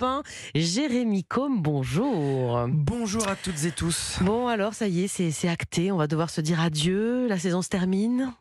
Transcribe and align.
1. 0.00 0.22
Jérémy 0.54 1.24
Combe, 1.24 1.62
bonjour. 1.62 2.66
Bonjour 2.68 3.26
à 3.28 3.36
toutes 3.36 3.64
et 3.64 3.70
tous. 3.70 4.18
Bon, 4.22 4.48
alors, 4.48 4.74
ça 4.74 4.88
y 4.88 5.04
est, 5.04 5.08
c'est 5.08 5.48
acté. 5.48 5.92
On 5.92 5.96
va 5.96 6.06
devoir 6.06 6.30
se 6.30 6.40
dire 6.40 6.60
adieu. 6.60 7.26
La 7.26 7.38
saison 7.38 7.62
se 7.62 7.68
termine. 7.68 8.32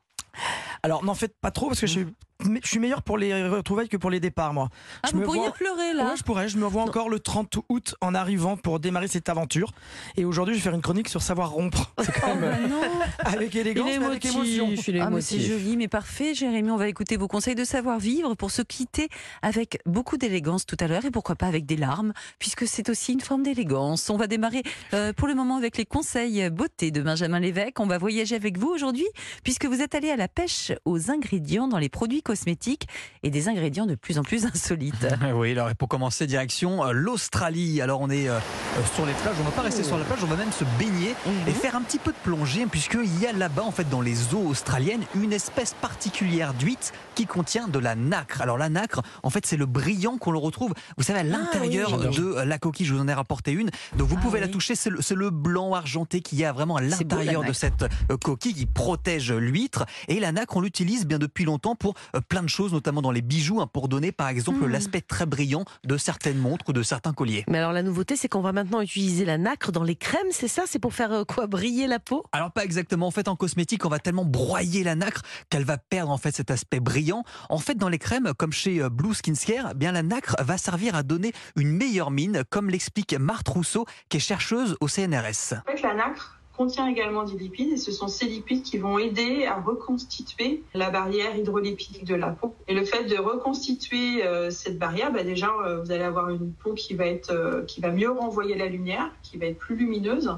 Alors, 0.84 1.04
n'en 1.04 1.16
faites 1.16 1.36
pas 1.42 1.52
trop 1.52 1.68
parce 1.68 1.82
que 1.82 1.88
je 1.88 2.02
je 2.44 2.68
suis 2.68 2.80
meilleur 2.80 3.02
pour 3.02 3.18
les 3.18 3.48
retrouvailles 3.48 3.90
que 3.90 3.98
pour 3.98 4.10
les 4.10 4.20
départs, 4.20 4.54
moi. 4.54 4.70
Ah, 5.04 5.08
je 5.08 5.14
vous 5.14 5.20
me 5.20 5.26
pourriez 5.26 5.42
vois... 5.42 5.52
pleurer 5.52 5.94
là 5.94 6.06
Ouais, 6.12 6.18
je 6.18 6.24
pourrais. 6.24 6.48
Je 6.48 6.58
me 6.58 6.66
vois 6.66 6.84
encore 6.84 7.10
le 7.10 7.20
30 7.20 7.58
août 7.70 7.96
en 8.02 8.14
arrivant 8.14 8.58
pour 8.58 8.80
démarrer 8.80 9.08
cette 9.08 9.30
aventure. 9.30 9.72
Et 10.16 10.26
aujourd'hui, 10.26 10.54
je 10.56 10.60
vais 10.60 10.64
faire 10.64 10.74
une 10.76 10.82
chronique 10.82 11.10
sur 11.10 11.22
savoir 11.22 11.52
rompre. 11.52 11.94
C'est 12.04 12.12
quand 12.12 12.28
Oh, 12.34 12.40
même 12.40 12.62
bah 12.62 12.68
non. 12.68 12.82
avec 13.20 13.56
élégance, 13.56 13.86
mais 14.00 14.06
avec 14.06 14.26
émotion. 14.26 14.70
Ah, 15.02 15.10
mais 15.10 15.22
c'est 15.22 15.40
joli, 15.40 15.78
mais 15.78 15.88
parfait, 15.88 16.34
Jérémy. 16.34 16.70
On 16.72 16.78
va 16.78 16.88
écouter 16.88 17.16
vos 17.18 17.28
conseils 17.28 17.56
de 17.56 17.64
savoir-vivre 17.64 18.36
pour 18.36 18.52
se 18.52 18.62
quitter 18.62 19.08
avec 19.42 19.80
beaucoup 19.86 20.18
d'élégance 20.18 20.66
tout 20.66 20.78
à 20.80 20.88
l'heure 20.88 21.06
et 21.06 21.12
pourquoi 21.12 21.36
pas 21.36 21.48
avec 21.48 21.66
des 21.66 21.78
larmes, 21.78 22.14
puisque 22.38 22.68
c'est 22.68 22.90
aussi 22.90 23.14
une 23.14 23.22
forme 23.22 23.44
d'élégance. 23.44 24.10
On 24.10 24.18
va 24.18 24.28
démarrer 24.28 24.62
euh, 24.94 25.14
pour 25.14 25.28
le 25.28 25.36
moment 25.36 25.56
avec 25.58 25.78
les 25.78 25.86
conseils 25.86 26.50
beauté 26.50 26.92
de 26.92 27.02
Benjamin 27.02 27.40
Lévesque. 27.40 27.80
On 27.80 27.88
va 27.88 27.98
voyager 27.98 28.36
avec 28.36 28.58
vous 28.58 28.68
aujourd'hui, 28.68 29.08
puisque 29.44 29.66
vous 29.66 29.82
êtes 29.82 29.96
allé 29.96 30.10
à 30.12 30.16
la 30.18 30.28
pêche 30.28 30.72
aux 30.86 31.10
ingrédients 31.12 31.68
dans 31.68 31.78
les 31.80 31.90
produits 31.90 32.22
cosmétiques 32.28 32.90
et 33.24 33.30
des 33.30 33.48
ingrédients 33.48 33.86
de 33.86 33.96
plus 33.96 34.20
en 34.20 34.24
plus 34.24 34.46
insolites. 34.46 35.08
Oui, 35.34 35.52
alors 35.52 35.70
et 35.70 35.76
pour 35.76 35.88
commencer, 35.88 36.28
direction 36.28 36.86
euh, 36.86 36.92
l'Australie. 36.92 37.82
Alors 37.82 38.02
on 38.02 38.10
est 38.10 38.28
euh, 38.28 38.38
euh, 38.38 38.82
sur 38.96 39.06
les 39.06 39.14
plages, 39.14 39.36
on 39.40 39.44
va 39.44 39.52
pas 39.52 39.62
rester 39.62 39.84
sur 39.84 39.98
la 39.98 40.04
plage, 40.04 40.20
on 40.24 40.28
va 40.28 40.36
même 40.36 40.52
se 40.52 40.66
baigner 40.78 41.16
et 41.48 41.52
faire 41.52 41.76
un 41.76 41.82
petit 41.82 42.00
peu 42.00 42.12
de 42.12 42.18
plongée, 42.24 42.66
puisqu'il 42.66 43.20
y 43.20 43.26
a 43.28 43.32
là-bas, 43.32 43.64
en 43.64 43.72
fait, 43.72 43.88
dans 43.90 44.02
les 44.02 44.34
eaux 44.34 44.46
australiennes, 44.48 45.04
une 45.16 45.32
espèce 45.32 45.74
particulière 45.74 46.54
d'huître 46.54 46.92
qui 47.16 47.26
contient 47.26 47.68
de 47.68 47.80
la 47.80 47.96
nacre. 47.96 48.42
Alors 48.42 48.58
la 48.58 48.70
nacre, 48.70 49.02
en 49.24 49.30
fait, 49.30 49.46
c'est 49.46 49.58
le 49.58 49.66
brillant 49.66 50.18
qu'on 50.18 50.32
le 50.32 50.40
retrouve, 50.40 50.74
vous 50.98 51.04
savez, 51.04 51.20
à 51.20 51.24
l'intérieur 51.24 51.98
oui. 51.98 52.16
de 52.16 52.42
la 52.42 52.58
coquille. 52.58 52.86
Je 52.86 52.94
vous 52.94 53.02
en 53.02 53.08
ai 53.08 53.14
rapporté 53.14 53.52
une. 53.54 53.70
Donc 53.96 54.08
vous 54.10 54.18
Ah 54.18 54.24
pouvez 54.24 54.40
la 54.40 54.48
toucher, 54.48 54.76
c'est 54.76 54.90
le, 54.90 55.00
le 55.16 55.30
blanc 55.30 55.74
argenté 55.74 56.22
qu'il 56.22 56.40
y 56.40 56.46
a 56.46 56.52
vraiment 56.52 56.76
à 56.76 56.82
l'intérieur 56.82 57.42
de 57.42 57.48
nacre. 57.48 57.58
cette 57.58 57.86
coquille 58.22 58.54
qui 58.54 58.66
protège 58.66 59.32
l'huître. 59.32 59.86
Et 60.08 60.20
la 60.20 60.32
nacre, 60.32 60.58
on 60.58 60.62
l'utilise 60.62 61.06
bien 61.06 61.20
depuis 61.20 61.46
longtemps 61.46 61.76
pour 61.76 61.94
plein 62.22 62.44
de 62.44 62.50
choses, 62.50 62.74
notamment 62.74 63.02
dans 63.02 63.12
les 63.12 63.22
bijoux, 63.22 63.62
hein, 63.62 63.68
pour 63.72 63.88
donner 63.88 64.12
par 64.12 64.28
exemple 64.30 64.66
Mm. 64.66 64.72
l'aspect 64.72 65.02
très 65.02 65.26
brillant 65.26 65.66
de 65.84 65.98
certaines 65.98 66.38
montres 66.38 66.66
ou 66.70 66.74
de 66.74 66.84
certains 66.84 67.14
colliers. 67.14 67.44
Mais 67.48 67.58
alors, 67.58 67.74
la 67.74 67.84
nouveauté, 67.84 68.16
c'est 68.16 68.28
qu'on 68.28 68.42
va 68.42 68.52
maintenant 68.52 68.82
utiliser 68.82 69.26
la 69.26 69.38
nacre 69.38 69.72
dans 69.72 69.84
les 69.84 69.96
crèmes, 69.96 70.28
c'est 70.32 70.48
ça? 70.48 70.64
C'est 70.66 70.80
pour 70.80 70.94
faire 70.94 71.12
euh, 71.12 71.24
quoi? 71.26 71.48
Briller 71.48 71.88
la 71.88 72.00
peau? 72.00 72.24
Alors 72.32 72.52
pas 72.52 72.64
exactement. 72.64 73.08
En 73.08 73.12
fait, 73.12 73.28
en 73.28 73.36
cosmétique, 73.36 73.86
on 73.86 73.90
va 73.90 74.00
tellement 74.00 74.26
broyer 74.26 74.84
la 74.84 74.96
nacre 74.96 75.22
qu'elle 75.50 75.64
va 75.66 75.78
perdre 75.78 76.12
en 76.12 76.18
fait 76.18 76.36
cet 76.36 76.52
aspect 76.52 76.80
brillant. 76.80 77.24
En 77.50 77.60
fait, 77.60 77.76
dans 77.76 77.90
les 77.90 78.00
crèmes, 78.00 78.34
comme 78.38 78.52
chez 78.52 78.82
euh, 78.82 78.90
Blue 78.90 79.14
Skin 79.14 79.34
Care, 79.34 79.70
eh 79.72 79.76
bien 79.76 79.92
la 79.92 80.04
nacre 80.04 80.36
va 80.40 80.58
servir 80.58 80.96
à 80.96 81.04
donner 81.04 81.34
une 81.56 81.72
meilleure 81.72 82.12
mine, 82.12 82.44
comme 82.50 82.70
l'explique 82.70 83.14
Marthe 83.14 83.48
Rousseau, 83.50 83.86
qui 84.10 84.18
est 84.18 84.22
chercheuse 84.22 84.76
au 84.82 84.88
CNRS. 84.88 85.54
En 85.68 85.72
fait, 85.72 85.82
la 85.84 85.94
nacre 85.94 86.37
contient 86.58 86.88
également 86.88 87.24
des 87.24 87.38
lipides 87.38 87.74
et 87.74 87.78
ce 87.78 87.92
sont 87.92 88.08
ces 88.08 88.26
lipides 88.26 88.64
qui 88.64 88.78
vont 88.78 88.98
aider 88.98 89.46
à 89.46 89.62
reconstituer 89.62 90.64
la 90.74 90.90
barrière 90.90 91.36
hydrolipidique 91.38 92.04
de 92.04 92.16
la 92.16 92.30
peau. 92.30 92.56
Et 92.68 92.74
le 92.74 92.84
fait 92.84 93.04
de 93.04 93.16
reconstituer 93.16 94.26
euh, 94.26 94.50
cette 94.50 94.80
barrière, 94.80 95.12
bah 95.14 95.24
déjà 95.24 95.52
euh, 95.64 95.82
vous 95.82 95.92
allez 95.92 96.04
avoir 96.04 96.30
une 96.30 96.52
peau 96.52 96.74
qui 96.74 96.96
va 96.96 97.06
être 97.06 97.32
euh, 97.32 97.64
qui 97.64 97.80
va 97.80 97.92
mieux 97.92 98.10
renvoyer 98.10 98.56
la 98.56 98.66
lumière, 98.66 99.12
qui 99.22 99.38
va 99.38 99.46
être 99.46 99.60
plus 99.60 99.76
lumineuse 99.76 100.32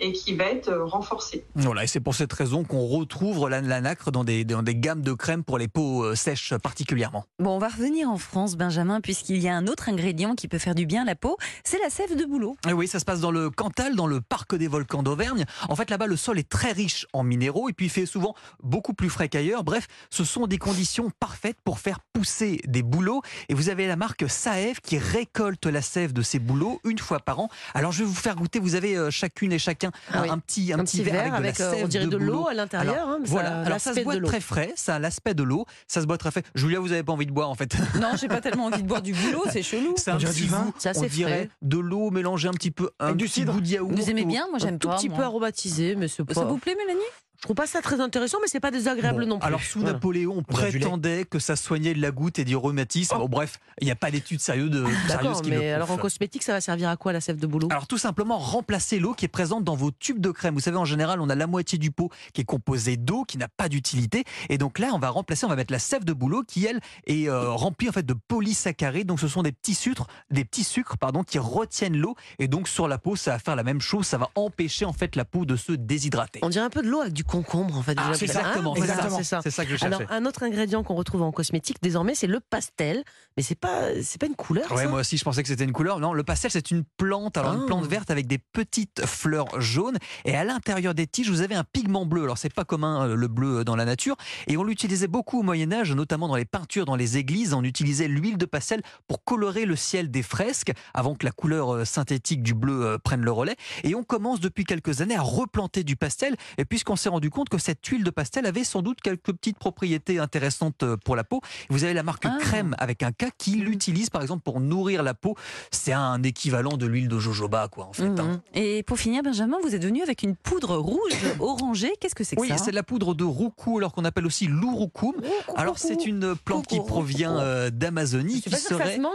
et 0.00 0.12
qui 0.12 0.34
va 0.34 0.44
être 0.44 0.68
euh, 0.68 0.84
renforcée. 0.84 1.44
Voilà, 1.54 1.84
et 1.84 1.86
c'est 1.86 2.00
pour 2.00 2.14
cette 2.14 2.32
raison 2.32 2.64
qu'on 2.64 2.86
retrouve 2.86 3.48
la, 3.48 3.60
la 3.60 3.80
nacre 3.80 4.10
dans 4.10 4.24
des, 4.24 4.44
dans 4.44 4.62
des 4.62 4.74
gammes 4.74 5.02
de 5.02 5.12
crèmes 5.12 5.44
pour 5.44 5.58
les 5.58 5.68
peaux 5.68 6.04
euh, 6.04 6.14
sèches 6.14 6.54
particulièrement. 6.62 7.24
Bon, 7.38 7.56
on 7.56 7.58
va 7.58 7.68
revenir 7.68 8.08
en 8.10 8.18
France, 8.18 8.56
Benjamin, 8.56 9.00
puisqu'il 9.00 9.38
y 9.38 9.48
a 9.48 9.54
un 9.54 9.66
autre 9.66 9.88
ingrédient 9.88 10.34
qui 10.34 10.48
peut 10.48 10.58
faire 10.58 10.74
du 10.74 10.86
bien 10.86 11.02
à 11.02 11.04
la 11.04 11.14
peau, 11.14 11.36
c'est 11.64 11.78
la 11.78 11.90
sève 11.90 12.16
de 12.16 12.24
bouleau. 12.24 12.56
Et 12.68 12.72
oui, 12.72 12.88
ça 12.88 12.98
se 12.98 13.04
passe 13.04 13.20
dans 13.20 13.30
le 13.30 13.50
Cantal, 13.50 13.96
dans 13.96 14.06
le 14.06 14.20
parc 14.20 14.54
des 14.54 14.68
volcans 14.68 15.02
d'Auvergne. 15.02 15.44
En 15.68 15.76
fait, 15.76 15.90
là-bas, 15.90 16.06
le 16.06 16.16
sol 16.16 16.38
est 16.38 16.48
très 16.48 16.72
riche 16.72 17.06
en 17.12 17.22
minéraux 17.22 17.68
et 17.68 17.72
puis 17.72 17.86
il 17.86 17.90
fait 17.90 18.06
souvent 18.06 18.34
beaucoup 18.62 18.94
plus 18.94 19.10
frais 19.10 19.28
qu'ailleurs. 19.28 19.64
Bref, 19.64 19.86
ce 20.10 20.24
sont 20.24 20.46
des 20.46 20.58
conditions 20.58 21.10
parfaites 21.20 21.58
pour 21.64 21.78
faire 21.78 22.00
pousser 22.12 22.60
des 22.66 22.82
bouleaux. 22.82 23.22
Et 23.48 23.54
vous 23.54 23.68
avez 23.68 23.86
la 23.86 23.96
marque 23.96 24.28
Saev 24.28 24.80
qui 24.82 24.98
récolte 24.98 25.66
la 25.66 25.82
sève 25.82 26.12
de 26.12 26.22
ces 26.22 26.38
bouleaux 26.38 26.80
une 26.84 26.98
fois 26.98 27.20
par 27.20 27.40
an. 27.40 27.48
Alors, 27.74 27.92
je 27.92 28.00
vais 28.00 28.04
vous 28.04 28.14
faire 28.14 28.36
goûter. 28.36 28.58
Vous 28.58 28.74
avez 28.74 28.96
euh, 28.96 29.10
chacune 29.10 29.52
et 29.52 29.58
chacun 29.58 29.89
Ah 30.12 30.18
un, 30.18 30.22
oui. 30.22 30.30
un 30.30 30.38
petit, 30.38 30.72
un 30.72 30.78
Un 30.78 30.84
petit 30.84 31.02
verre 31.02 31.34
avec, 31.34 31.56
de 31.56 31.62
la 31.62 31.70
euh, 31.70 31.80
on 31.84 31.88
dirait 31.88 32.06
de, 32.06 32.16
l'eau 32.16 32.48
à 32.48 32.54
l'intérieur. 32.54 33.08
Hein, 33.08 33.18
voilà, 33.24 33.50
ça, 33.50 33.60
alors 33.62 33.80
ça 33.80 33.94
se 33.94 34.00
boit 34.00 34.20
très 34.20 34.40
frais, 34.40 34.72
ça 34.76 34.96
a 34.96 34.98
l'aspect 34.98 35.34
de 35.34 35.42
l'eau, 35.42 35.66
ça 35.86 36.00
se 36.00 36.06
boit 36.06 36.18
très 36.18 36.30
frais. 36.30 36.42
Julia, 36.54 36.80
vous 36.80 36.88
n'avez 36.88 37.02
pas 37.02 37.12
envie 37.12 37.26
de 37.26 37.32
boire 37.32 37.50
en 37.50 37.54
fait. 37.54 37.76
Non, 38.00 38.12
j'ai 38.18 38.28
pas 38.28 38.40
tellement 38.40 38.66
envie 38.66 38.82
de 38.82 38.88
boire 38.88 39.02
du 39.02 39.12
bouleau, 39.12 39.44
c'est 39.50 39.62
chelou. 39.62 39.94
C'est 39.96 40.10
un 40.10 40.16
petit 40.16 40.42
du 40.42 40.48
vin. 40.48 40.72
assez 40.84 41.00
on 41.00 41.06
dirait 41.06 41.46
frais. 41.46 41.50
de 41.62 41.78
l'eau 41.78 42.10
mélangée 42.10 42.48
un 42.48 42.52
petit 42.52 42.70
peu, 42.70 42.90
un 42.98 43.12
du 43.12 43.24
petit 43.24 43.40
cidre. 43.40 43.52
goût 43.52 43.60
de 43.60 43.66
yaourt. 43.66 43.92
Vous 43.92 44.10
aimez 44.10 44.24
bien 44.24 44.46
Moi, 44.48 44.56
Un 44.56 44.58
j'aime 44.58 44.78
tout 44.78 44.88
pas. 44.88 44.96
petit 44.96 45.08
peu 45.08 45.22
aromatisé, 45.22 45.96
mais 45.96 46.08
c'est 46.08 46.22
Ça 46.32 46.44
vous 46.44 46.58
plaît, 46.58 46.76
Mélanie? 46.76 47.04
Je 47.40 47.46
trouve 47.46 47.56
pas 47.56 47.66
ça 47.66 47.80
très 47.80 48.00
intéressant, 48.02 48.36
mais 48.42 48.48
c'est 48.48 48.60
pas 48.60 48.70
désagréable 48.70 49.22
Bon, 49.22 49.26
non 49.26 49.38
plus. 49.38 49.46
Alors 49.46 49.62
sous 49.62 49.80
Voilà. 49.80 49.94
Napoléon, 49.94 50.34
on 50.36 50.42
prétendait 50.42 51.24
que 51.24 51.38
ça 51.38 51.56
soignait 51.56 51.94
de 51.94 52.02
la 52.02 52.10
goutte 52.10 52.38
et 52.38 52.44
du 52.44 52.54
rhumatisme. 52.54 53.16
Bon, 53.16 53.30
bref, 53.30 53.58
il 53.80 53.86
n'y 53.86 53.90
a 53.90 53.96
pas 53.96 54.10
d'études 54.10 54.40
sérieuses, 54.40 54.70
de, 54.70 54.84
sérieuses 54.84 55.08
D'accord, 55.08 55.40
qui 55.40 55.50
le 55.50 55.58
mais 55.58 55.72
alors 55.72 55.90
en 55.90 55.96
cosmétique, 55.96 56.42
ça 56.42 56.52
va 56.52 56.60
servir 56.60 56.90
à 56.90 56.98
quoi 56.98 57.14
la 57.14 57.22
sève 57.22 57.38
de 57.38 57.46
boulot? 57.46 57.68
Alors 57.70 57.86
tout 57.86 57.96
simplement 57.96 58.36
remplacer 58.36 58.98
l'eau 58.98 59.14
qui 59.14 59.24
est 59.24 59.28
présente 59.28 59.64
dans 59.64 59.74
vos 59.74 59.90
tubes 59.90 60.20
de 60.20 60.30
crème. 60.30 60.52
Vous 60.52 60.60
savez 60.60 60.76
en 60.76 60.84
général 60.84 61.18
on 61.18 61.30
a 61.30 61.34
la 61.34 61.46
moitié 61.46 61.78
du 61.78 61.90
pot 61.90 62.10
qui 62.34 62.42
est 62.42 62.44
composé 62.44 62.98
d'eau 62.98 63.24
qui 63.24 63.38
n'a 63.38 63.48
pas 63.48 63.70
d'utilité 63.70 64.24
et 64.50 64.58
donc 64.58 64.78
là 64.78 64.90
on 64.92 64.98
va 64.98 65.08
remplacer, 65.08 65.46
on 65.46 65.48
va 65.48 65.56
mettre 65.56 65.72
la 65.72 65.78
sève 65.78 66.04
de 66.04 66.12
bouleau 66.12 66.42
qui 66.42 66.66
elle 66.66 66.80
est 67.06 67.30
euh, 67.30 67.52
remplie 67.52 67.88
en 67.88 67.92
fait 67.92 68.04
de 68.04 68.14
polysaccharides. 68.14 69.06
Donc 69.06 69.18
ce 69.18 69.28
sont 69.28 69.42
des 69.42 69.52
petits 69.52 69.74
sucres, 69.74 70.08
des 70.30 70.44
petits 70.44 70.64
sucres 70.64 70.98
pardon 70.98 71.24
qui 71.24 71.38
retiennent 71.38 71.96
l'eau 71.96 72.16
et 72.38 72.48
donc 72.48 72.68
sur 72.68 72.86
la 72.86 72.98
peau 72.98 73.16
ça 73.16 73.30
va 73.30 73.38
faire 73.38 73.56
la 73.56 73.64
même 73.64 73.80
chose, 73.80 74.06
ça 74.06 74.18
va 74.18 74.28
empêcher 74.34 74.84
en 74.84 74.92
fait 74.92 75.16
la 75.16 75.24
peau 75.24 75.46
de 75.46 75.56
se 75.56 75.72
déshydrater. 75.72 76.40
On 76.42 76.50
dirait 76.50 76.66
un 76.66 76.70
peu 76.70 76.82
de 76.82 76.88
l'eau 76.88 77.00
avec 77.00 77.14
du 77.14 77.24
concombre 77.30 77.76
en 77.78 77.82
fait. 77.82 77.96
Ah, 77.96 78.12
c'est 78.14 78.24
exactement, 78.26 78.74
Ah, 78.76 78.80
c'est 78.80 78.86
ça. 78.86 79.08
c'est 79.10 79.24
ça. 79.24 79.40
C'est 79.42 79.50
ça 79.50 79.64
que 79.64 79.76
je 79.76 79.84
Alors 79.84 80.00
cherchais. 80.00 80.14
un 80.14 80.26
autre 80.26 80.42
ingrédient 80.42 80.82
qu'on 80.82 80.94
retrouve 80.94 81.22
en 81.22 81.32
cosmétique 81.32 81.78
désormais, 81.82 82.14
c'est 82.14 82.26
le 82.26 82.40
pastel, 82.40 83.04
mais 83.36 83.42
c'est 83.42 83.54
pas 83.58 83.82
c'est 84.02 84.18
pas 84.20 84.26
une 84.26 84.34
couleur. 84.34 84.70
Ouais, 84.72 84.84
ça 84.84 84.88
moi 84.88 85.00
aussi, 85.00 85.16
je 85.16 85.24
pensais 85.24 85.42
que 85.42 85.48
c'était 85.48 85.64
une 85.64 85.72
couleur. 85.72 86.00
Non, 86.00 86.12
le 86.12 86.22
pastel, 86.24 86.50
c'est 86.50 86.70
une 86.70 86.84
plante. 86.96 87.36
Alors, 87.36 87.52
Ah. 87.52 87.56
une 87.60 87.66
plante 87.66 87.86
verte 87.86 88.10
avec 88.10 88.26
des 88.26 88.38
petites 88.38 89.04
fleurs 89.06 89.60
jaunes. 89.60 89.96
Et 90.24 90.36
à 90.36 90.44
l'intérieur 90.44 90.94
des 90.94 91.06
tiges, 91.06 91.30
vous 91.30 91.40
avez 91.42 91.54
un 91.54 91.64
pigment 91.64 92.06
bleu. 92.06 92.24
Alors, 92.24 92.38
c'est 92.38 92.52
pas 92.52 92.64
commun, 92.64 93.08
euh, 93.08 93.14
le 93.14 93.28
bleu 93.28 93.64
dans 93.64 93.76
la 93.76 93.84
nature. 93.84 94.16
Et 94.46 94.56
on 94.56 94.64
l'utilisait 94.64 95.06
beaucoup 95.08 95.40
au 95.40 95.42
Moyen-Âge, 95.42 95.92
notamment 95.92 96.28
dans 96.28 96.36
les 96.36 96.44
peintures, 96.44 96.84
dans 96.84 96.96
les 96.96 97.16
églises. 97.18 97.54
On 97.54 97.62
utilisait 97.62 98.08
l'huile 98.08 98.38
de 98.38 98.46
pastel 98.46 98.82
pour 99.06 99.22
colorer 99.24 99.66
le 99.66 99.76
ciel 99.76 100.10
des 100.10 100.22
fresques 100.22 100.72
avant 100.94 101.14
que 101.14 101.24
la 101.26 101.32
couleur 101.32 101.74
euh, 101.74 101.84
synthétique 101.84 102.42
du 102.42 102.54
bleu 102.54 102.84
euh, 102.84 102.98
prenne 102.98 103.22
le 103.22 103.30
relais. 103.32 103.56
Et 103.84 103.94
on 103.94 104.02
commence 104.02 104.40
depuis 104.40 104.64
quelques 104.64 105.00
années 105.00 105.16
à 105.16 105.22
replanter 105.22 105.84
du 105.84 105.96
pastel. 105.96 106.34
Et 106.58 106.64
puisqu'on 106.64 106.96
s'est 106.96 107.08
rendu 107.08 107.19
compte 107.28 107.50
que 107.50 107.58
cette 107.58 107.84
huile 107.86 108.04
de 108.04 108.10
pastel 108.10 108.46
avait 108.46 108.64
sans 108.64 108.80
doute 108.80 109.02
quelques 109.02 109.32
petites 109.32 109.58
propriétés 109.58 110.18
intéressantes 110.18 110.82
euh, 110.84 110.96
pour 111.04 111.16
la 111.16 111.24
peau. 111.24 111.42
Vous 111.68 111.84
avez 111.84 111.92
la 111.92 112.02
marque 112.02 112.24
Ah. 112.24 112.36
Crème 112.40 112.74
avec 112.78 113.02
un 113.02 113.12
K 113.12 113.26
qui 113.36 113.56
l'utilise 113.56 114.08
par 114.08 114.22
exemple 114.22 114.42
pour 114.42 114.60
nourrir 114.60 115.02
la 115.02 115.12
peau. 115.12 115.34
C'est 115.70 115.92
un 115.92 116.22
équivalent 116.22 116.76
de 116.76 116.86
l'huile 116.86 117.08
de 117.08 117.18
jojoba, 117.18 117.68
quoi, 117.68 117.86
en 117.86 117.92
fait. 117.92 118.04
hein. 118.04 118.12
Mhm. 118.22 118.40
Et 118.54 118.82
pour 118.84 118.98
finir, 118.98 119.22
Benjamin, 119.22 119.56
vous 119.62 119.74
êtes 119.74 119.84
venu 119.84 120.00
avec 120.02 120.22
une 120.22 120.36
poudre 120.36 120.76
rouge 120.76 121.12
orangée. 121.40 121.92
Qu'est-ce 122.00 122.14
que 122.14 122.24
c'est 122.24 122.36
que 122.36 122.40
Oui, 122.40 122.48
ça 122.48 122.56
c'est 122.58 122.70
de 122.70 122.76
la 122.76 122.82
poudre 122.82 123.14
de 123.14 123.24
roucou, 123.24 123.78
alors 123.78 123.92
qu'on 123.92 124.04
appelle 124.04 124.26
aussi 124.26 124.46
l'urucum. 124.46 125.14
Alors 125.56 125.78
c'est 125.78 126.06
une 126.06 126.36
plante 126.36 126.66
qui 126.68 126.78
provient 126.78 127.36
euh, 127.38 127.70
d'Amazonie, 127.70 128.40
qui 128.40 128.50
ça 128.50 128.56
serait 128.56 128.94
se 128.96 129.00
mange. 129.00 129.10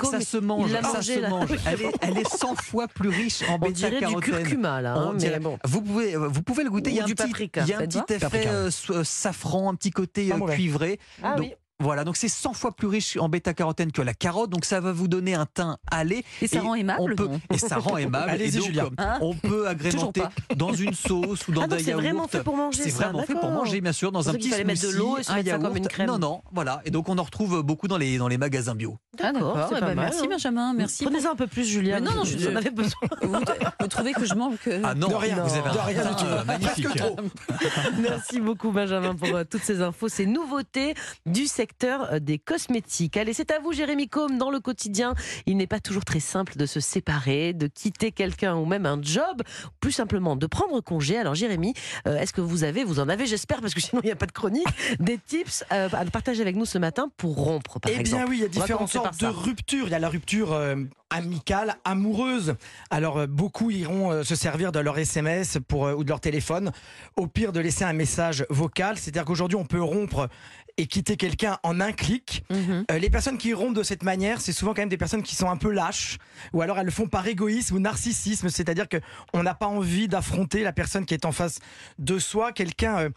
Combe, 0.00 0.10
ça 0.10 0.20
se 0.20 0.36
mange, 0.38 0.68
il 0.68 0.72
l'a 0.72 0.82
ça 0.82 0.92
mangé, 0.94 1.14
se 1.14 1.20
là. 1.20 1.28
mange. 1.30 1.50
Elle 1.66 1.82
est, 1.82 1.92
elle 2.00 2.18
est 2.18 2.28
100 2.28 2.54
fois 2.56 2.86
plus 2.88 3.08
riche 3.08 3.42
en 3.48 3.58
dirait 3.58 3.90
du 3.90 3.96
bêta-carotène. 4.00 4.34
curcuma 4.42 4.80
là, 4.80 4.94
hein, 4.94 5.06
On 5.08 5.12
mais 5.12 5.18
dirait- 5.18 5.40
bon. 5.40 5.58
Vous 5.64 5.82
pouvez, 5.82 6.14
euh, 6.16 6.28
vous 6.28 6.42
pouvez 6.42 6.64
le 6.64 6.70
goûter. 6.70 6.90
Ou 6.90 6.92
il 6.92 6.96
y 6.96 7.00
a 7.00 7.04
un 7.04 7.06
petit, 7.08 7.29
paprika, 7.30 7.62
il 7.62 7.68
y 7.68 7.72
a 7.74 7.78
un 7.78 7.86
petit 7.86 7.98
effet 8.10 8.18
Paprika. 8.18 8.50
euh, 8.50 8.70
so- 8.70 9.04
safran, 9.04 9.70
un 9.70 9.74
petit 9.74 9.90
côté 9.90 10.32
euh, 10.32 10.38
cuivré. 10.54 10.98
Ah 11.22 11.36
Donc, 11.36 11.46
oui. 11.46 11.54
Voilà, 11.82 12.04
donc 12.04 12.18
c'est 12.18 12.28
100 12.28 12.52
fois 12.52 12.72
plus 12.76 12.88
riche 12.88 13.16
en 13.16 13.30
bêta-carotène 13.30 13.90
que 13.90 14.02
la 14.02 14.12
carotte, 14.12 14.50
donc 14.50 14.66
ça 14.66 14.80
va 14.80 14.92
vous 14.92 15.08
donner 15.08 15.32
un 15.32 15.46
teint 15.46 15.78
allé. 15.90 16.26
Et 16.42 16.46
ça 16.46 16.60
rend 16.60 16.74
aimable, 16.74 17.00
on 17.00 17.16
peut, 17.16 17.30
Et 17.54 17.56
ça 17.56 17.76
rend 17.78 17.96
aimable. 17.96 18.28
Allez-y, 18.28 18.58
et 18.58 18.72
donc, 18.72 18.76
euh, 18.76 18.88
Hein 18.98 19.16
on 19.22 19.34
peut 19.34 19.66
agrémenter 19.66 20.20
dans 20.56 20.74
une 20.74 20.92
sauce 20.92 21.48
ou 21.48 21.52
dans 21.52 21.62
Ah, 21.62 21.68
donc 21.68 21.78
des 21.78 21.84
c'est 21.84 21.92
vraiment 21.94 22.28
fait 22.28 22.42
pour 22.42 22.54
manger, 22.54 22.82
C'est 22.82 22.90
vraiment 22.90 23.22
fait 23.22 23.32
pour 23.32 23.50
manger, 23.50 23.80
bien 23.80 23.92
sûr, 23.94 24.12
dans 24.12 24.28
un 24.28 24.34
petit 24.34 24.50
fallait 24.50 24.64
mettre 24.64 24.82
de 24.82 24.88
smoothie, 24.88 24.98
l'eau 24.98 25.16
et 25.16 25.22
se 25.22 25.32
un 25.32 25.36
mettre 25.36 25.48
ça 25.48 25.54
comme 25.54 25.62
yaourt. 25.68 25.76
une 25.78 25.88
crème. 25.88 26.06
Non, 26.08 26.18
non, 26.18 26.42
voilà. 26.52 26.82
Et 26.84 26.90
donc 26.90 27.08
on 27.08 27.16
en 27.16 27.22
retrouve 27.22 27.62
beaucoup 27.62 27.88
dans 27.88 27.96
les, 27.96 28.18
dans 28.18 28.28
les 28.28 28.36
magasins 28.36 28.74
bio. 28.74 28.98
Ah, 29.22 29.32
d'accord. 29.32 29.66
c'est 29.68 29.74
Eh 29.78 29.80
ben, 29.80 29.94
merci, 29.94 30.20
hein. 30.24 30.26
Benjamin. 30.28 30.72
Merci. 30.74 31.04
Prenez-en 31.04 31.32
un 31.32 31.36
peu 31.36 31.46
plus, 31.46 31.64
Julien. 31.64 32.00
Mais 32.00 32.06
non, 32.06 32.14
non, 32.16 32.24
je- 32.24 32.36
vous 32.38 32.48
en 32.48 32.56
avez 32.56 32.70
besoin. 32.70 32.90
Vous, 33.22 33.34
vous 33.80 33.86
trouvez 33.88 34.12
que 34.12 34.24
je 34.24 34.34
manque 34.34 34.66
euh, 34.66 34.80
Ah 34.84 34.94
non, 34.94 35.08
De 35.08 35.14
rien, 35.14 35.42
vous 35.42 35.54
avez 35.54 35.70
de 35.70 35.78
rien 35.78 36.04
du 36.10 36.16
tout. 36.16 36.24
euh, 36.24 36.44
magnifique. 36.44 36.84
Presque 36.88 36.98
trop. 36.98 37.16
Merci 38.00 38.40
beaucoup, 38.40 38.70
Benjamin, 38.72 39.14
pour 39.14 39.28
euh, 39.34 39.44
toutes 39.48 39.62
ces 39.62 39.82
infos, 39.82 40.08
ces 40.08 40.26
nouveautés 40.26 40.94
du 41.26 41.46
secteur. 41.46 42.12
euh, 42.12 42.18
des 42.20 42.38
cosmétiques. 42.38 43.16
Allez, 43.16 43.32
c'est 43.32 43.50
à 43.50 43.58
vous, 43.60 43.72
Jérémy 43.72 44.08
Combe. 44.08 44.36
Dans 44.38 44.50
le 44.50 44.60
quotidien, 44.60 45.14
il 45.46 45.56
n'est 45.56 45.66
pas 45.66 45.80
toujours 45.80 46.04
très 46.04 46.20
simple 46.20 46.56
de 46.56 46.66
se 46.66 46.80
séparer, 46.80 47.52
de 47.52 47.66
quitter 47.66 48.12
quelqu'un 48.12 48.54
ou 48.56 48.64
même 48.66 48.86
un 48.86 48.98
job, 49.02 49.42
plus 49.80 49.92
simplement 49.92 50.36
de 50.36 50.46
prendre 50.46 50.80
congé. 50.80 51.16
Alors, 51.18 51.34
Jérémy, 51.34 51.74
euh, 52.06 52.16
est-ce 52.18 52.32
que 52.32 52.40
vous 52.40 52.64
avez, 52.64 52.84
vous 52.84 53.00
en 53.00 53.08
avez, 53.08 53.26
j'espère, 53.26 53.60
parce 53.60 53.74
que 53.74 53.80
sinon 53.80 54.00
il 54.02 54.06
n'y 54.06 54.12
a 54.12 54.16
pas 54.16 54.26
de 54.26 54.32
chronique, 54.32 54.66
des 54.98 55.18
tips 55.18 55.64
euh, 55.72 55.88
à 55.92 56.04
partager 56.06 56.42
avec 56.42 56.56
nous 56.56 56.64
ce 56.66 56.78
matin 56.78 57.10
pour 57.16 57.36
rompre, 57.36 57.80
par 57.80 57.90
Eh 57.92 57.98
exemple? 58.00 58.22
bien 58.24 58.30
oui, 58.30 58.36
il 58.38 58.42
y 58.42 58.44
a 58.44 58.48
différentes 58.48 58.90
commencer 58.92 58.98
de 59.12 59.16
ça. 59.18 59.30
ruptures. 59.30 59.86
Il 59.86 59.90
y 59.90 59.94
a 59.94 59.98
la 59.98 60.08
rupture 60.08 60.52
euh, 60.52 60.76
amicale, 61.10 61.76
amoureuse. 61.84 62.54
Alors 62.90 63.18
euh, 63.18 63.26
beaucoup 63.26 63.70
iront 63.70 64.10
euh, 64.12 64.22
se 64.22 64.34
servir 64.34 64.72
de 64.72 64.78
leur 64.80 64.98
SMS 64.98 65.58
pour, 65.68 65.82
ou 65.82 66.04
de 66.04 66.08
leur 66.08 66.20
téléphone. 66.20 66.72
Au 67.16 67.26
pire 67.26 67.52
de 67.52 67.60
laisser 67.60 67.84
un 67.84 67.92
message 67.92 68.44
vocal. 68.50 68.96
C'est-à-dire 68.98 69.24
qu'aujourd'hui 69.24 69.56
on 69.56 69.64
peut 69.66 69.82
rompre 69.82 70.28
et 70.76 70.86
quitter 70.86 71.16
quelqu'un 71.16 71.58
en 71.62 71.78
un 71.80 71.92
clic. 71.92 72.42
Mhm. 72.50 72.84
Les 72.98 73.10
personnes 73.10 73.36
qui 73.36 73.52
rompent 73.52 73.74
de 73.76 73.82
cette 73.82 74.02
manière, 74.02 74.40
c'est 74.40 74.52
souvent 74.52 74.72
quand 74.72 74.80
même 74.82 74.88
des 74.88 74.96
personnes 74.96 75.22
qui 75.22 75.34
sont 75.34 75.50
un 75.50 75.56
peu 75.58 75.70
lâches, 75.70 76.16
ou 76.54 76.62
alors 76.62 76.78
elles 76.78 76.86
le 76.86 76.90
font 76.92 77.06
par 77.06 77.26
égoïsme 77.26 77.74
ou 77.76 77.80
narcissisme, 77.80 78.48
c'est-à-dire 78.48 78.88
que 78.88 78.96
on 79.34 79.42
n'a 79.42 79.52
pas 79.54 79.66
envie 79.66 80.08
d'affronter 80.08 80.62
la 80.62 80.72
personne 80.72 81.04
qui 81.04 81.12
est 81.12 81.26
en 81.26 81.32
face 81.32 81.58
de 81.98 82.18
soi. 82.18 82.52
Quelqu'un, 82.52 83.10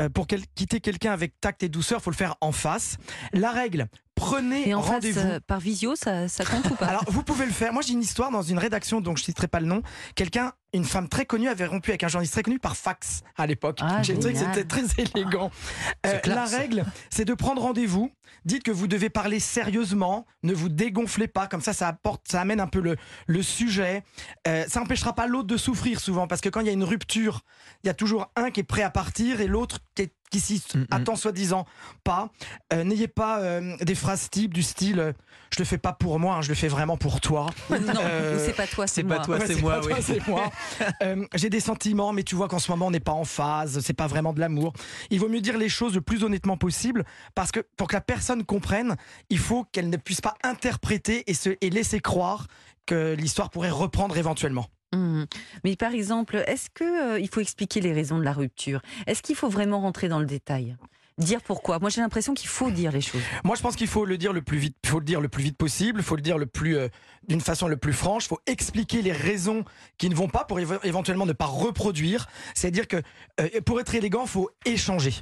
euh, 0.00 0.08
pour 0.08 0.26
quel- 0.26 0.46
quitter 0.54 0.80
quelqu'un 0.80 1.12
avec 1.12 1.38
tact 1.38 1.62
et 1.64 1.68
douceur, 1.68 2.00
faut 2.00 2.10
le 2.10 2.16
faire 2.16 2.36
en 2.40 2.52
face. 2.52 2.96
La 3.34 3.50
règle, 3.50 3.88
prenez 4.26 4.74
rendez-vous. 4.74 5.20
euh, 5.20 5.40
par 5.46 5.60
visio, 5.60 5.94
ça, 5.96 6.28
ça 6.28 6.44
compte 6.44 6.66
ou 6.70 6.74
pas 6.74 6.86
Alors, 6.92 7.04
vous 7.08 7.22
pouvez 7.22 7.46
le 7.46 7.52
faire. 7.52 7.72
Moi, 7.72 7.82
j'ai 7.82 7.92
une 7.94 8.02
histoire 8.02 8.30
dans 8.30 8.42
une 8.42 8.58
rédaction, 8.58 9.00
donc 9.00 9.18
je 9.18 9.24
citerai 9.24 9.48
pas 9.48 9.60
le 9.60 9.66
nom. 9.66 9.82
Quelqu'un, 10.14 10.52
une 10.72 10.84
femme 10.84 11.08
très 11.08 11.26
connue, 11.26 11.48
avait 11.48 11.66
rompu 11.66 11.90
avec 11.90 12.02
un 12.04 12.08
journaliste 12.08 12.32
très 12.34 12.42
connu 12.42 12.58
par 12.58 12.76
fax 12.76 13.22
à 13.36 13.46
l'époque. 13.46 13.78
Ah, 13.82 14.02
j'ai 14.02 14.14
trouvé 14.14 14.32
que 14.32 14.38
c'était 14.38 14.64
très 14.64 14.82
élégant. 15.16 15.50
Euh, 16.06 16.18
la 16.24 16.44
règle, 16.46 16.84
c'est 17.10 17.24
de 17.24 17.34
prendre 17.34 17.60
rendez-vous. 17.62 18.10
Dites 18.44 18.62
que 18.62 18.70
vous 18.70 18.86
devez 18.88 19.10
parler 19.10 19.38
sérieusement. 19.40 20.26
Ne 20.42 20.52
vous 20.54 20.68
dégonflez 20.68 21.28
pas. 21.28 21.46
Comme 21.46 21.60
ça, 21.60 21.72
ça 21.72 21.88
apporte, 21.88 22.22
ça 22.30 22.40
amène 22.40 22.60
un 22.60 22.66
peu 22.66 22.80
le, 22.80 22.96
le 23.26 23.42
sujet. 23.42 24.02
Euh, 24.48 24.64
ça 24.68 24.80
n'empêchera 24.80 25.14
pas 25.14 25.26
l'autre 25.26 25.46
de 25.48 25.56
souffrir 25.56 26.00
souvent, 26.00 26.26
parce 26.26 26.40
que 26.40 26.48
quand 26.48 26.60
il 26.60 26.66
y 26.66 26.70
a 26.70 26.72
une 26.72 26.84
rupture, 26.84 27.40
il 27.84 27.86
y 27.88 27.90
a 27.90 27.94
toujours 27.94 28.30
un 28.36 28.50
qui 28.50 28.60
est 28.60 28.64
prêt 28.64 28.82
à 28.82 28.90
partir 28.90 29.40
et 29.40 29.46
l'autre 29.46 29.78
qui, 29.94 30.02
est- 30.02 30.14
qui 30.32 30.40
s'y 30.40 30.62
attend 30.90 31.14
soi-disant 31.14 31.66
pas. 32.02 32.30
Euh, 32.72 32.82
N'ayez 32.84 33.06
pas 33.08 33.38
euh, 33.40 33.76
des 33.82 33.94
phrases 33.94 34.28
types 34.30 34.52
du 34.54 34.62
style 34.62 34.98
euh, 34.98 35.12
je 35.54 35.58
le 35.58 35.66
fais 35.66 35.76
pas 35.76 35.92
pour 35.92 36.18
moi, 36.18 36.36
hein, 36.36 36.40
je 36.42 36.48
le 36.48 36.54
fais 36.54 36.68
vraiment 36.68 36.96
pour 36.96 37.20
toi. 37.20 37.46
Non, 37.70 37.78
Euh, 38.00 38.42
c'est 38.44 38.56
pas 38.56 38.66
toi, 38.66 38.86
c'est 38.86 39.02
c'est 39.02 39.02
pas 39.02 39.16
moi. 39.16 39.24
toi. 39.24 39.38
Ouais, 39.38 39.46
c'est 39.46 39.60
moi, 39.60 39.74
pas 39.80 39.86
oui. 39.86 39.92
toi, 39.92 39.98
c'est 40.02 40.26
moi. 40.28 40.50
Euh, 41.02 41.26
J'ai 41.34 41.50
des 41.50 41.60
sentiments, 41.60 42.12
mais 42.14 42.22
tu 42.22 42.34
vois 42.34 42.48
qu'en 42.48 42.58
ce 42.58 42.70
moment 42.70 42.86
on 42.86 42.90
n'est 42.90 43.00
pas 43.00 43.12
en 43.12 43.24
phase, 43.24 43.80
c'est 43.80 43.92
pas 43.92 44.06
vraiment 44.06 44.32
de 44.32 44.40
l'amour. 44.40 44.72
Il 45.10 45.20
vaut 45.20 45.28
mieux 45.28 45.42
dire 45.42 45.58
les 45.58 45.68
choses 45.68 45.94
le 45.94 46.00
plus 46.00 46.24
honnêtement 46.24 46.56
possible, 46.56 47.04
parce 47.34 47.52
que 47.52 47.60
pour 47.76 47.86
que 47.88 47.94
la 47.94 48.00
personne 48.00 48.44
comprenne, 48.44 48.96
il 49.28 49.38
faut 49.38 49.64
qu'elle 49.72 49.90
ne 49.90 49.96
puisse 49.98 50.22
pas 50.22 50.34
interpréter 50.42 51.24
et, 51.30 51.34
se, 51.34 51.50
et 51.60 51.68
laisser 51.68 52.00
croire 52.00 52.46
que 52.86 53.14
l'histoire 53.14 53.50
pourrait 53.50 53.70
reprendre 53.70 54.16
éventuellement. 54.16 54.66
Mhm. 54.94 55.26
Mais 55.64 55.76
par 55.76 55.92
exemple, 55.92 56.42
est-ce 56.46 56.68
que 56.70 57.14
euh, 57.14 57.18
il 57.20 57.28
faut 57.28 57.40
expliquer 57.40 57.80
les 57.80 57.92
raisons 57.92 58.18
de 58.18 58.24
la 58.24 58.32
rupture? 58.32 58.82
Est-ce 59.06 59.22
qu'il 59.22 59.36
faut 59.36 59.48
vraiment 59.48 59.80
rentrer 59.80 60.08
dans 60.08 60.18
le 60.20 60.26
détail? 60.26 60.76
Dire 61.18 61.42
pourquoi? 61.42 61.78
Moi, 61.78 61.90
j'ai 61.90 62.00
l'impression 62.00 62.32
qu'il 62.32 62.48
faut 62.48 62.70
dire 62.70 62.90
les 62.90 63.02
choses. 63.02 63.20
Moi, 63.44 63.54
je 63.54 63.60
pense 63.62 63.76
qu'il 63.76 63.86
faut 63.86 64.06
le 64.06 64.16
dire 64.16 64.32
le 64.32 64.40
plus 64.40 64.56
vite, 64.58 64.76
faut 64.86 64.98
le 64.98 65.04
dire 65.04 65.20
le 65.20 65.28
plus 65.28 65.42
vite 65.44 65.58
possible, 65.58 66.02
faut 66.02 66.16
le 66.16 66.22
dire 66.22 66.38
le 66.38 66.46
plus 66.46 66.76
euh, 66.76 66.88
d'une 67.28 67.40
façon 67.42 67.68
le 67.68 67.76
plus 67.76 67.92
franche, 67.92 68.26
faut 68.28 68.40
expliquer 68.46 69.02
les 69.02 69.12
raisons 69.12 69.64
qui 69.98 70.08
ne 70.08 70.14
vont 70.14 70.28
pas 70.28 70.44
pour 70.44 70.58
éve- 70.58 70.80
éventuellement 70.84 71.26
ne 71.26 71.34
pas 71.34 71.44
reproduire. 71.46 72.28
C'est-à-dire 72.54 72.88
que 72.88 72.96
euh, 73.40 73.48
pour 73.64 73.78
être 73.78 73.94
élégant, 73.94 74.24
faut 74.26 74.50
échanger. 74.64 75.12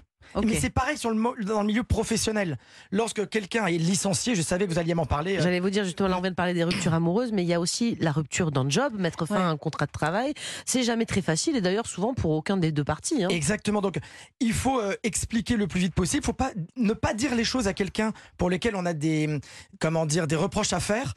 Mais 0.44 0.54
c'est 0.60 0.70
pareil 0.70 0.96
sur 0.96 1.10
le, 1.10 1.16
mo- 1.16 1.34
dans 1.44 1.60
le 1.60 1.66
milieu 1.66 1.82
professionnel. 1.82 2.58
Lorsque 2.90 3.28
quelqu'un 3.28 3.66
est 3.66 3.78
licencié, 3.78 4.34
je 4.34 4.42
savais 4.42 4.66
que 4.66 4.72
vous 4.72 4.78
alliez 4.78 4.94
m'en 4.94 5.06
parler. 5.06 5.38
euh, 5.38 5.42
J'allais 5.42 5.60
vous 5.60 5.70
dire 5.70 5.84
justement, 5.84 6.08
là 6.08 6.18
on 6.18 6.20
vient 6.20 6.30
de 6.30 6.36
parler 6.36 6.54
des 6.54 6.64
ruptures 6.64 6.94
amoureuses, 6.94 7.32
mais 7.32 7.42
il 7.42 7.48
y 7.48 7.54
a 7.54 7.60
aussi 7.60 7.96
la 8.00 8.12
rupture 8.12 8.50
d'un 8.50 8.68
job, 8.68 8.94
mettre 8.98 9.26
fin 9.26 9.36
Ouais. 9.36 9.40
à 9.42 9.48
un 9.48 9.56
contrat 9.56 9.86
de 9.86 9.92
travail. 9.92 10.34
C'est 10.66 10.82
jamais 10.82 11.06
très 11.06 11.22
facile 11.22 11.56
et 11.56 11.60
d'ailleurs 11.60 11.86
souvent 11.86 12.14
pour 12.14 12.30
aucun 12.32 12.56
des 12.56 12.72
deux 12.72 12.84
parties. 12.84 13.24
hein. 13.24 13.28
Exactement. 13.30 13.80
Donc, 13.80 13.98
il 14.40 14.52
faut 14.52 14.80
euh, 14.80 14.94
expliquer 15.02 15.56
le 15.56 15.66
plus 15.66 15.80
vite 15.80 15.94
possible. 15.94 16.22
Il 16.22 16.26
faut 16.26 16.32
pas 16.32 16.52
ne 16.76 16.92
pas 16.92 17.14
dire 17.14 17.34
les 17.34 17.44
choses 17.44 17.66
à 17.68 17.72
quelqu'un 17.74 18.12
pour 18.36 18.50
lesquelles 18.50 18.76
on 18.76 18.86
a 18.86 18.92
des 18.92 19.40
comment 19.78 20.06
dire 20.06 20.26
des 20.26 20.36
reproches 20.36 20.72
à 20.72 20.80
faire. 20.80 21.14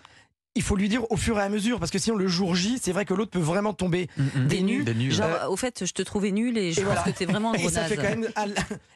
Il 0.56 0.62
faut 0.62 0.76
lui 0.76 0.88
dire 0.88 1.10
au 1.12 1.18
fur 1.18 1.40
et 1.40 1.42
à 1.42 1.50
mesure 1.50 1.80
parce 1.80 1.90
que 1.92 1.98
sinon 1.98 2.16
le 2.16 2.28
jour 2.28 2.54
J, 2.56 2.80
c'est 2.82 2.92
vrai 2.92 3.06
que 3.06 3.14
l'autre 3.16 3.32
peut 3.32 3.40
vraiment 3.40 3.74
tomber 3.74 4.08
des 4.48 4.62
nues. 4.62 4.84
Des 4.84 4.94
ouais. 4.94 5.10
Genre, 5.10 5.28
Euh, 5.28 5.48
au 5.48 5.56
fait, 5.58 5.84
je 5.86 5.92
te 5.94 6.02
trouvais 6.04 6.32
nul 6.32 6.58
et 6.58 6.72
je 6.72 6.82
et 6.82 6.84
pense 6.84 6.94
voilà. 6.94 7.12
que 7.12 7.18
t'es 7.18 7.26
vraiment 7.26 7.52
un 7.52 7.54
Et 7.56 7.60
gros 7.62 7.70
ça 7.70 7.82
naze. 7.82 7.90
fait 7.90 7.96
quand 7.96 8.04
même. 8.04 8.28
la- 8.36 8.46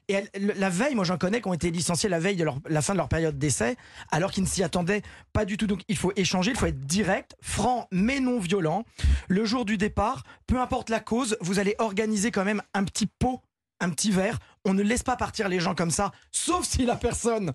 Et 0.09 0.13
elle- 0.13 0.29
le- 0.39 0.53
la 0.53 0.69
veille, 0.69 0.93
moi 0.95 1.03
j'en 1.03 1.17
connais 1.17 1.41
qui 1.41 1.47
ont 1.47 1.53
été 1.53 1.71
licenciés 1.71 2.09
la 2.09 2.19
veille 2.19 2.35
de 2.37 2.43
leur- 2.43 2.59
la 2.69 2.81
fin 2.83 2.93
de 2.93 2.97
leur 2.99 3.09
période 3.09 3.37
d'essai, 3.39 3.75
alors 4.11 4.31
qu'ils 4.31 4.43
ne 4.43 4.47
s'y 4.47 4.63
attendaient 4.63 5.01
pas 5.33 5.45
du 5.45 5.57
tout. 5.57 5.65
Donc 5.67 5.81
il 5.87 5.97
faut 5.97 6.11
échanger, 6.15 6.51
il 6.51 6.57
faut 6.57 6.67
être 6.67 6.85
direct, 6.85 7.35
franc, 7.41 7.87
mais 7.91 8.19
non 8.19 8.39
violent. 8.39 8.85
Le 9.27 9.43
jour 9.43 9.65
du 9.65 9.77
départ, 9.77 10.23
peu 10.45 10.59
importe 10.61 10.89
la 10.91 10.99
cause, 10.99 11.37
vous 11.41 11.57
allez 11.59 11.75
organiser 11.79 12.29
quand 12.31 12.45
même 12.45 12.61
un 12.75 12.83
petit 12.83 13.07
pot, 13.07 13.41
un 13.79 13.89
petit 13.89 14.11
verre. 14.11 14.39
On 14.65 14.73
ne 14.73 14.83
laisse 14.83 15.03
pas 15.03 15.15
partir 15.15 15.49
les 15.49 15.59
gens 15.59 15.75
comme 15.75 15.91
ça, 15.91 16.11
sauf 16.31 16.65
si 16.65 16.85
la 16.85 16.95
personne 16.95 17.53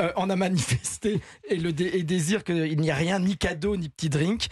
euh, 0.00 0.12
en 0.16 0.30
a 0.30 0.36
manifesté 0.36 1.20
et, 1.48 1.56
le 1.56 1.72
désire 1.72 2.44
qu'il 2.44 2.80
n'y 2.80 2.90
a 2.90 2.94
rien, 2.94 3.18
ni 3.18 3.36
cadeau, 3.36 3.76
ni 3.76 3.88
petit 3.88 4.08
drink. 4.08 4.46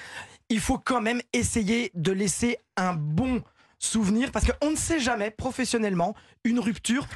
Il 0.48 0.60
faut 0.60 0.78
quand 0.78 1.00
même 1.00 1.22
essayer 1.32 1.90
de 1.94 2.12
laisser 2.12 2.58
un 2.76 2.92
bon 2.92 3.42
souvenir 3.78 4.30
parce 4.30 4.46
qu'on 4.46 4.70
ne 4.70 4.76
sait 4.76 5.00
jamais 5.00 5.30
professionnellement 5.30 6.14
une 6.44 6.60
rupture 6.60 7.06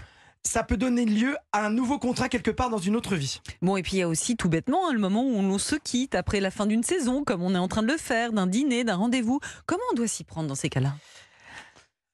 ça 0.47 0.63
peut 0.63 0.77
donner 0.77 1.05
lieu 1.05 1.37
à 1.53 1.67
un 1.67 1.71
nouveau 1.71 1.99
contrat 1.99 2.29
quelque 2.29 2.51
part 2.51 2.71
dans 2.71 2.79
une 2.79 2.97
autre 2.97 3.17
vie. 3.17 3.41
Bon, 3.63 3.77
et 3.77 3.83
puis 3.83 3.95
il 3.95 3.99
y 3.99 4.03
a 4.03 4.09
aussi 4.09 4.37
tout 4.37 4.49
bêtement 4.49 4.89
hein, 4.89 4.93
le 4.93 4.99
moment 4.99 5.23
où 5.23 5.35
on 5.37 5.59
se 5.59 5.77
quitte 5.77 6.15
après 6.15 6.41
la 6.41 6.51
fin 6.51 6.67
d'une 6.67 6.83
saison, 6.83 7.25
comme 7.25 7.43
on 7.43 7.55
est 7.55 7.59
en 7.59 7.69
train 7.69 7.83
de 7.83 7.91
le 7.91 7.99
faire, 7.99 8.33
d'un 8.33 8.47
dîner, 8.47 8.85
d'un 8.85 8.97
rendez-vous. 8.97 9.41
Comment 9.67 9.83
on 9.93 9.95
doit 9.95 10.09
s'y 10.09 10.25
prendre 10.25 10.49
dans 10.49 10.55
ces 10.55 10.69
cas-là? 10.69 10.95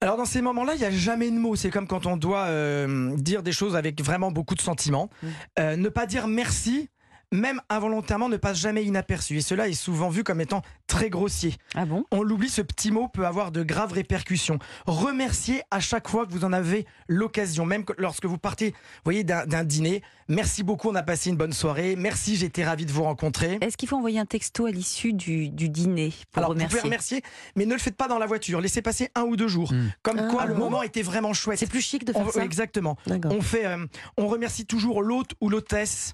Alors 0.03 0.17
dans 0.17 0.25
ces 0.25 0.41
moments-là, 0.41 0.73
il 0.75 0.79
n'y 0.79 0.85
a 0.85 0.91
jamais 0.91 1.31
de 1.31 1.37
mots. 1.37 1.55
C'est 1.55 1.69
comme 1.69 1.87
quand 1.87 2.05
on 2.07 2.17
doit 2.17 2.47
euh, 2.47 3.15
dire 3.15 3.41
des 3.41 3.53
choses 3.53 3.77
avec 3.77 4.03
vraiment 4.03 4.31
beaucoup 4.31 4.53
de 4.53 4.59
sentiments. 4.59 5.09
Mm. 5.21 5.27
Euh, 5.59 5.75
ne 5.77 5.87
pas 5.87 6.05
dire 6.05 6.27
merci, 6.27 6.89
même 7.33 7.59
involontairement, 7.69 8.29
ne 8.29 8.37
passe 8.37 8.57
jamais 8.57 8.83
inaperçu. 8.85 9.37
Et 9.37 9.41
cela 9.41 9.67
est 9.67 9.73
souvent 9.73 10.09
vu 10.09 10.23
comme 10.23 10.39
étant 10.39 10.61
très 10.87 11.09
grossier. 11.09 11.55
Ah 11.75 11.85
bon? 11.85 12.05
On 12.11 12.23
l'oublie, 12.23 12.47
ce 12.49 12.61
petit 12.61 12.91
mot 12.91 13.07
peut 13.07 13.25
avoir 13.25 13.51
de 13.51 13.63
graves 13.63 13.91
répercussions. 13.93 14.59
Remercier 14.85 15.61
à 15.71 15.79
chaque 15.79 16.07
fois 16.07 16.25
que 16.25 16.31
vous 16.31 16.45
en 16.45 16.53
avez 16.53 16.85
l'occasion, 17.07 17.65
même 17.65 17.83
que- 17.83 17.93
lorsque 17.97 18.25
vous 18.25 18.37
partez, 18.37 18.69
vous 18.71 18.77
voyez, 19.05 19.23
d'un 19.23 19.45
d'un 19.45 19.63
dîner. 19.63 20.01
Merci 20.29 20.63
beaucoup, 20.63 20.89
on 20.89 20.95
a 20.95 21.03
passé 21.03 21.29
une 21.31 21.35
bonne 21.35 21.51
soirée. 21.51 21.95
Merci, 21.97 22.45
été 22.45 22.63
ravi 22.63 22.85
de 22.85 22.91
vous 22.91 23.03
rencontrer. 23.03 23.57
Est-ce 23.61 23.75
qu'il 23.75 23.89
faut 23.89 23.97
envoyer 23.97 24.19
un 24.19 24.25
texto 24.25 24.65
à 24.67 24.71
l'issue 24.71 25.11
du, 25.13 25.49
du 25.49 25.67
dîner 25.69 26.13
pour 26.31 26.39
Alors, 26.39 26.51
remercier 26.51 26.67
vous 26.67 26.69
pouvez 26.81 26.81
remercier, 26.89 27.21
mais 27.55 27.65
ne 27.65 27.73
le 27.73 27.79
faites 27.79 27.97
pas 27.97 28.07
dans 28.07 28.19
la 28.19 28.25
voiture. 28.27 28.61
Laissez 28.61 28.81
passer 28.81 29.09
un 29.15 29.23
ou 29.23 29.35
deux 29.35 29.47
jours. 29.49 29.73
Mm. 29.73 29.91
Comme 30.03 30.19
Ah 30.19 30.27
quoi, 30.31 30.45
le 30.45 30.53
bon? 30.53 30.59
moment 30.61 30.83
était 30.83 31.01
vraiment 31.01 31.33
chouette. 31.33 31.59
C'est 31.59 31.67
plus 31.69 31.81
chic 31.81 32.05
de 32.05 32.13
On- 32.15 32.23
faire 32.25 32.33
ça? 32.33 32.43
exactement. 32.45 32.95
On 33.25 33.41
fait, 33.41 33.65
euh, 33.65 33.85
on 34.17 34.27
remercie 34.27 34.65
toujours 34.65 35.01
l'hôte 35.01 35.31
ou 35.41 35.49
l'hôtesse 35.49 36.13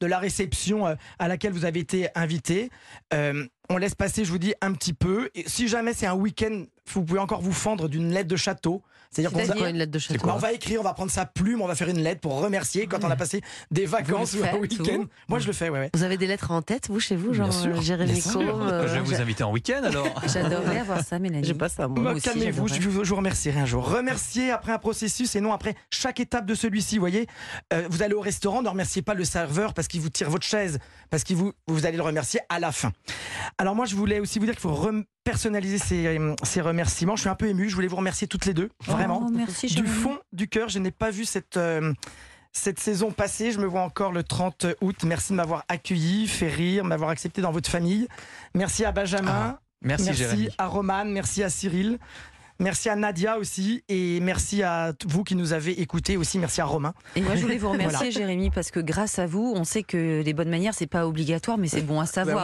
de 0.00 0.06
la 0.06 0.18
réception 0.18 0.86
euh, 0.86 0.94
à 1.18 1.28
laquelle 1.28 1.52
vous 1.52 1.64
avez 1.64 1.80
été 1.80 2.08
invité. 2.14 2.70
Euh, 3.12 3.46
on 3.68 3.76
laisse 3.76 3.94
passer, 3.94 4.24
je 4.24 4.30
vous 4.30 4.38
dis, 4.38 4.54
un 4.60 4.72
petit 4.72 4.92
peu. 4.92 5.30
Et 5.34 5.44
si 5.48 5.68
jamais 5.68 5.94
c'est 5.94 6.06
un 6.06 6.14
week-end, 6.14 6.64
vous 6.92 7.04
pouvez 7.04 7.20
encore 7.20 7.40
vous 7.42 7.52
fendre 7.52 7.88
d'une 7.88 8.12
lettre 8.12 8.28
de 8.28 8.36
château. 8.36 8.82
C'est-à-dire 9.10 9.32
qu'on 9.32 9.44
va- 9.44 9.54
quoi 9.54 9.70
une 9.70 9.76
lettre 9.78 9.92
de 9.92 9.98
château 9.98 10.26
bah, 10.26 10.34
on 10.36 10.38
va 10.38 10.52
écrire, 10.52 10.80
on 10.80 10.84
va 10.84 10.92
prendre 10.92 11.10
sa 11.12 11.24
plume, 11.24 11.62
on 11.62 11.66
va 11.66 11.74
faire 11.74 11.88
une 11.88 12.00
lettre 12.00 12.20
pour 12.20 12.38
remercier 12.40 12.86
quand 12.86 13.04
on 13.04 13.10
a 13.10 13.16
passé 13.16 13.40
des 13.70 13.86
vacances 13.86 14.34
ou 14.34 14.42
un 14.44 14.56
week-end. 14.58 15.04
Moi, 15.28 15.38
je 15.38 15.46
le 15.46 15.52
fais, 15.52 15.68
ouais, 15.70 15.78
ouais. 15.78 15.90
Vous 15.94 16.02
avez 16.02 16.16
des 16.16 16.26
lettres 16.26 16.50
en 16.50 16.60
tête, 16.60 16.88
vous, 16.88 17.00
chez 17.00 17.14
vous, 17.16 17.32
genre 17.32 17.48
Bien 17.48 17.58
sûr, 17.60 17.78
euh, 17.78 17.80
Jérémy 17.80 18.12
bien 18.12 18.20
sûr. 18.20 18.32
Combe, 18.32 18.62
euh, 18.62 18.88
Je 18.88 18.94
vais 18.94 19.00
vous 19.00 19.14
inviter 19.20 19.44
en 19.44 19.52
week-end 19.52 19.82
alors. 19.84 20.06
J'adorerais 20.32 20.80
avoir 20.80 21.02
ça, 21.04 21.18
Mélanie. 21.18 21.46
J'ai 21.46 21.54
pas 21.54 21.68
ça, 21.68 21.86
moi. 21.88 22.12
Aussi, 22.12 22.22
Calmez-vous, 22.22 22.68
je 22.68 22.80
vous, 22.88 23.04
je 23.04 23.08
vous 23.10 23.16
remercierai 23.16 23.60
un 23.60 23.66
jour. 23.66 23.88
Remercier 23.88 24.50
après 24.50 24.72
un 24.72 24.78
processus 24.78 25.34
et 25.36 25.40
non 25.40 25.52
après 25.52 25.76
chaque 25.90 26.20
étape 26.20 26.44
de 26.46 26.54
celui-ci. 26.54 26.96
Vous 26.96 27.00
voyez, 27.02 27.26
Euh, 27.72 27.86
vous 27.88 28.02
allez 28.02 28.14
au 28.14 28.20
restaurant, 28.20 28.60
ne 28.62 28.68
remerciez 28.68 29.02
pas 29.02 29.14
le 29.14 29.24
serveur 29.24 29.72
parce 29.72 29.88
qu'il 29.88 30.00
vous 30.00 30.10
tire 30.10 30.30
votre 30.30 30.46
chaise, 30.46 30.78
parce 31.10 31.24
que 31.24 31.32
vous, 31.34 31.52
vous 31.68 31.86
allez 31.86 31.96
le 31.96 32.02
remercier 32.02 32.40
à 32.48 32.58
la 32.60 32.72
fin. 32.72 32.92
Alors 33.58 33.74
moi, 33.74 33.86
je 33.86 33.94
voulais 33.96 34.20
aussi 34.20 34.38
vous 34.38 34.44
dire 34.46 34.54
qu'il 34.54 34.60
faut 34.62 34.74
rem- 34.74 35.04
personnaliser 35.30 35.78
ces, 35.78 36.06
euh, 36.06 36.34
ces 36.44 36.60
remerciements. 36.60 37.16
Je 37.16 37.22
suis 37.22 37.28
un 37.28 37.34
peu 37.34 37.48
ému, 37.48 37.68
je 37.68 37.74
voulais 37.74 37.88
vous 37.88 37.96
remercier 37.96 38.28
toutes 38.28 38.46
les 38.46 38.54
deux, 38.54 38.70
vraiment. 38.86 39.24
Oh, 39.26 39.30
merci, 39.34 39.66
du 39.66 39.84
fond 39.86 40.18
du 40.32 40.46
cœur, 40.48 40.68
je 40.68 40.78
n'ai 40.78 40.92
pas 40.92 41.10
vu 41.10 41.24
cette... 41.26 41.56
euh, 41.58 41.92
cette 42.52 42.80
saison 42.80 43.10
passée, 43.10 43.52
je 43.52 43.58
me 43.58 43.66
vois 43.66 43.82
encore 43.82 44.12
le 44.12 44.22
30 44.22 44.64
août. 44.80 44.96
Merci 45.04 45.32
de 45.32 45.36
m'avoir 45.36 45.66
accueilli, 45.68 46.26
fait 46.26 46.48
rire, 46.48 46.84
m'avoir 46.84 47.10
accepté 47.10 47.42
dans 47.42 47.50
votre 47.50 47.68
famille. 47.68 48.08
Merci 48.54 48.86
à 48.86 48.92
Benjamin. 48.92 49.58
Merci, 49.82 50.14
Jérémy. 50.14 50.48
à 50.56 50.66
Roman, 50.66 51.04
merci 51.04 51.42
à 51.42 51.50
Cyril, 51.50 51.98
merci 52.58 52.88
à 52.88 52.96
Nadia 52.96 53.36
aussi, 53.36 53.84
et 53.90 54.20
merci 54.20 54.62
à 54.62 54.94
vous 55.06 55.22
qui 55.22 55.34
nous 55.34 55.52
avez 55.52 55.82
écoutés 55.82 56.16
aussi. 56.16 56.38
Merci 56.38 56.62
à 56.62 56.64
Romain. 56.64 56.94
Et 57.14 57.20
moi, 57.20 57.36
je 57.36 57.42
voulais 57.42 57.58
vous 57.58 57.68
remercier, 57.72 58.10
Voilà. 58.10 58.10
Jérémy, 58.10 58.48
parce 58.50 58.70
que 58.70 58.80
grâce 58.80 59.18
à 59.18 59.26
vous, 59.26 59.52
on 59.54 59.64
sait 59.64 59.82
que 59.82 60.22
les 60.24 60.32
bonnes 60.32 60.48
manières, 60.48 60.72
c'est 60.72 60.86
pas 60.86 61.06
obligatoire, 61.06 61.58
mais 61.58 61.68
c'est 61.68 61.82
bon 61.82 62.00
à 62.00 62.06
savoir. 62.06 62.34